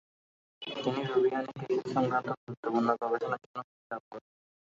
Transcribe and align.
তিনি 0.61 1.01
রুবিয়ানিক 1.05 1.57
অ্যাসিড 1.59 1.85
সংক্রান্ত 1.93 2.29
গুরুত্বপূর্ণ 2.37 2.89
গবেষণার 3.01 3.41
জন্য 3.43 3.57
খ্যাতি 3.59 3.85
লাভ 3.91 4.03
করেন। 4.11 4.29